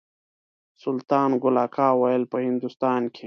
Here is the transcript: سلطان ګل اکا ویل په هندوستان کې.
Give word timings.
سلطان 0.83 1.29
ګل 1.41 1.55
اکا 1.65 1.87
ویل 2.01 2.23
په 2.31 2.37
هندوستان 2.47 3.01
کې. 3.13 3.19